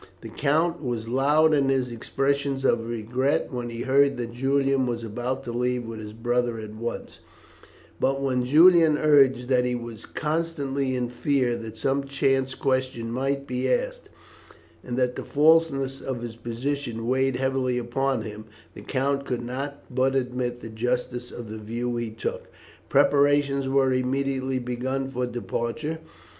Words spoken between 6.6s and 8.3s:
once; but